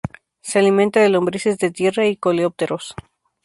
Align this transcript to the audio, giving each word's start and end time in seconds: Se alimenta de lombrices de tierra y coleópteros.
Se 0.41 0.57
alimenta 0.57 0.99
de 0.99 1.09
lombrices 1.09 1.59
de 1.59 1.69
tierra 1.69 2.07
y 2.07 2.17
coleópteros. 2.17 2.95